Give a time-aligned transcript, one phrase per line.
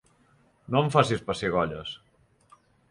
[0.75, 1.95] No em facis pessigolles!